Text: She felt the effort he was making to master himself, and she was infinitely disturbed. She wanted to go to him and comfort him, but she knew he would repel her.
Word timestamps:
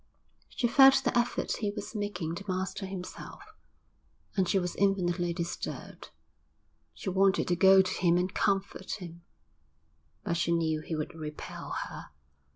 She 0.49 0.67
felt 0.67 1.03
the 1.03 1.15
effort 1.15 1.57
he 1.57 1.69
was 1.69 1.93
making 1.93 2.33
to 2.33 2.45
master 2.47 2.87
himself, 2.87 3.43
and 4.35 4.49
she 4.49 4.57
was 4.57 4.75
infinitely 4.77 5.31
disturbed. 5.31 6.09
She 6.95 7.11
wanted 7.11 7.47
to 7.49 7.55
go 7.55 7.83
to 7.83 7.93
him 7.99 8.17
and 8.17 8.33
comfort 8.33 8.93
him, 8.93 9.21
but 10.23 10.37
she 10.37 10.53
knew 10.53 10.79
he 10.81 10.95
would 10.95 11.13
repel 11.13 11.75
her. 11.87 12.07